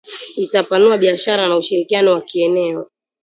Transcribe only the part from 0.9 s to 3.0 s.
biashara na ushirikiano wa kieneo